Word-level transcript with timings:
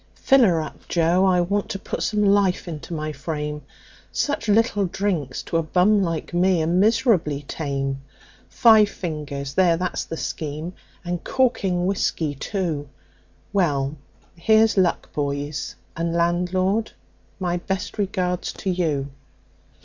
"Fill 0.15 0.41
her 0.41 0.59
up, 0.63 0.87
Joe, 0.87 1.25
I 1.25 1.41
want 1.41 1.69
to 1.69 1.77
put 1.77 2.01
some 2.01 2.25
life 2.25 2.67
into 2.67 2.91
my 2.91 3.11
frame 3.11 3.61
Such 4.11 4.47
little 4.47 4.87
drinks 4.87 5.43
to 5.43 5.57
a 5.57 5.61
bum 5.61 6.01
like 6.01 6.33
me 6.33 6.63
are 6.63 6.65
miserably 6.65 7.43
tame; 7.43 8.01
Five 8.49 8.89
fingers 8.89 9.53
there, 9.53 9.77
that's 9.77 10.03
the 10.05 10.17
scheme 10.17 10.73
and 11.05 11.23
corking 11.23 11.85
whiskey, 11.85 12.33
too. 12.33 12.89
Well, 13.53 13.95
here's 14.35 14.75
luck, 14.75 15.13
boys, 15.13 15.75
and 15.95 16.13
landlord, 16.15 16.93
my 17.39 17.57
best 17.57 17.99
regards 17.99 18.53
to 18.53 18.71
you. 18.71 19.11